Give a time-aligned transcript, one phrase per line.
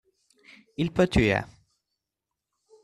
[0.77, 1.41] Il peut tuer.